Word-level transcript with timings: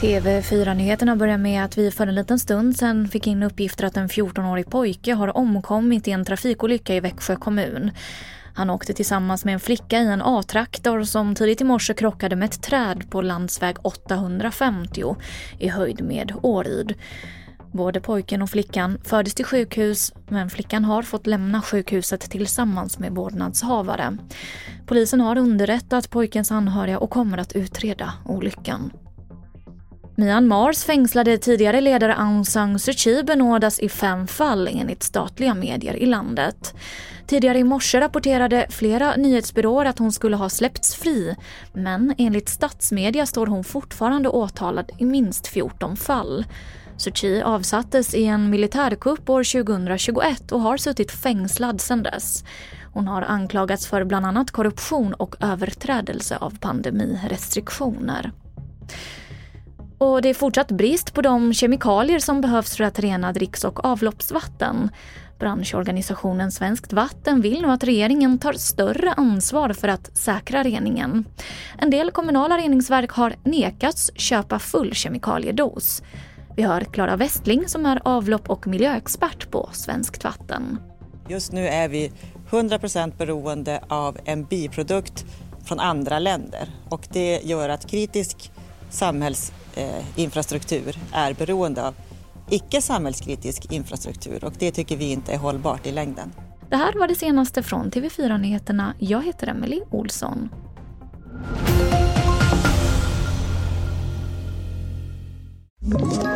TV4-nyheterna 0.00 1.16
börjar 1.16 1.38
med 1.38 1.64
att 1.64 1.78
vi 1.78 1.90
för 1.90 2.06
en 2.06 2.14
liten 2.14 2.38
stund 2.38 2.76
sedan 2.76 3.08
fick 3.08 3.26
in 3.26 3.42
uppgifter 3.42 3.84
att 3.84 3.96
en 3.96 4.08
14-årig 4.08 4.70
pojke 4.70 5.14
har 5.14 5.36
omkommit 5.36 6.08
i 6.08 6.10
en 6.10 6.24
trafikolycka 6.24 6.94
i 6.94 7.00
Växjö 7.00 7.36
kommun. 7.36 7.90
Han 8.54 8.70
åkte 8.70 8.92
tillsammans 8.92 9.44
med 9.44 9.54
en 9.54 9.60
flicka 9.60 9.98
i 9.98 10.06
en 10.06 10.22
A-traktor 10.22 11.04
som 11.04 11.34
tidigt 11.34 11.60
i 11.60 11.64
morse 11.64 11.94
krockade 11.94 12.36
med 12.36 12.46
ett 12.46 12.62
träd 12.62 13.10
på 13.10 13.22
landsväg 13.22 13.76
850 13.82 15.16
i 15.58 15.68
höjd 15.68 16.04
med 16.04 16.32
Åryd. 16.42 16.94
Både 17.72 18.00
pojken 18.00 18.42
och 18.42 18.50
flickan 18.50 18.98
fördes 19.04 19.34
till 19.34 19.44
sjukhus 19.44 20.12
men 20.28 20.50
flickan 20.50 20.84
har 20.84 21.02
fått 21.02 21.26
lämna 21.26 21.62
sjukhuset 21.62 22.20
tillsammans 22.20 22.98
med 22.98 23.12
vårdnadshavare. 23.12 24.16
Polisen 24.86 25.20
har 25.20 25.38
underrättat 25.38 26.10
pojkens 26.10 26.52
anhöriga 26.52 26.98
och 26.98 27.10
kommer 27.10 27.38
att 27.38 27.52
utreda 27.52 28.12
olyckan. 28.24 28.92
Myanmars 30.18 30.84
fängslade 30.84 31.38
tidigare 31.38 31.80
ledare 31.80 32.14
Aung 32.14 32.44
San 32.44 32.78
Suu 32.78 32.92
Kyi 32.92 33.22
benådas 33.22 33.78
i 33.80 33.88
fem 33.88 34.26
fall 34.26 34.68
enligt 34.72 35.02
statliga 35.02 35.54
medier 35.54 35.94
i 35.94 36.06
landet. 36.06 36.74
Tidigare 37.26 37.58
i 37.58 37.64
morse 37.64 38.00
rapporterade 38.00 38.66
flera 38.70 39.16
nyhetsbyråer 39.16 39.84
att 39.84 39.98
hon 39.98 40.12
skulle 40.12 40.36
ha 40.36 40.48
släppts 40.48 40.94
fri 40.94 41.36
men 41.72 42.14
enligt 42.18 42.48
statsmedia 42.48 43.26
står 43.26 43.46
hon 43.46 43.64
fortfarande 43.64 44.28
åtalad 44.28 44.90
i 44.98 45.04
minst 45.04 45.46
14 45.46 45.96
fall. 45.96 46.44
Suu 46.98 47.12
Kyi 47.12 47.42
avsattes 47.42 48.14
i 48.14 48.24
en 48.24 48.50
militärkupp 48.50 49.30
år 49.30 49.44
2021 49.44 50.52
och 50.52 50.60
har 50.60 50.76
suttit 50.76 51.12
fängslad 51.12 51.80
sedan 51.80 52.02
dess. 52.02 52.44
Hon 52.92 53.08
har 53.08 53.22
anklagats 53.22 53.86
för 53.86 54.04
bland 54.04 54.26
annat 54.26 54.50
korruption 54.50 55.14
och 55.14 55.36
överträdelse 55.40 56.36
av 56.36 56.58
pandemirestriktioner. 56.58 58.32
Och 59.98 60.22
det 60.22 60.28
är 60.28 60.34
fortsatt 60.34 60.70
brist 60.70 61.14
på 61.14 61.22
de 61.22 61.54
kemikalier 61.54 62.18
som 62.18 62.40
behövs 62.40 62.76
för 62.76 62.84
att 62.84 62.98
rena 62.98 63.32
dricks 63.32 63.64
och 63.64 63.84
avloppsvatten. 63.84 64.90
Branschorganisationen 65.38 66.52
Svenskt 66.52 66.92
Vatten 66.92 67.40
vill 67.40 67.62
nu 67.62 67.68
att 67.68 67.84
regeringen 67.84 68.38
tar 68.38 68.52
större 68.52 69.12
ansvar 69.12 69.72
för 69.72 69.88
att 69.88 70.16
säkra 70.16 70.62
reningen. 70.62 71.24
En 71.78 71.90
del 71.90 72.10
kommunala 72.10 72.58
reningsverk 72.58 73.10
har 73.10 73.34
nekats 73.42 74.10
köpa 74.14 74.58
full 74.58 74.94
kemikaliedos. 74.94 76.02
Vi 76.56 76.62
hör 76.62 76.80
Klara 76.80 77.16
Westling 77.16 77.68
som 77.68 77.86
är 77.86 78.00
avlopp 78.04 78.50
och 78.50 78.66
miljöexpert 78.66 79.50
på 79.50 79.68
Svenskt 79.72 80.24
Vatten. 80.24 80.78
Just 81.28 81.52
nu 81.52 81.68
är 81.68 81.88
vi 81.88 82.12
100% 82.50 83.16
beroende 83.18 83.84
av 83.88 84.18
en 84.24 84.44
biprodukt 84.44 85.24
från 85.64 85.80
andra 85.80 86.18
länder 86.18 86.68
och 86.88 87.08
det 87.12 87.40
gör 87.44 87.68
att 87.68 87.86
kritisk 87.86 88.50
samhällsinfrastruktur 88.90 90.98
är 91.12 91.34
beroende 91.34 91.86
av 91.86 91.94
icke 92.50 92.82
samhällskritisk 92.82 93.72
infrastruktur 93.72 94.44
och 94.44 94.52
det 94.58 94.70
tycker 94.70 94.96
vi 94.96 95.12
inte 95.12 95.32
är 95.32 95.38
hållbart 95.38 95.86
i 95.86 95.92
längden. 95.92 96.32
Det 96.70 96.76
här 96.76 96.98
var 96.98 97.08
det 97.08 97.14
senaste 97.14 97.62
från 97.62 97.90
TV4 97.90 98.38
Nyheterna. 98.38 98.94
Jag 98.98 99.24
heter 99.24 99.46
Emily 99.46 99.80
Olsson. 99.90 100.48
Ett 105.86 106.35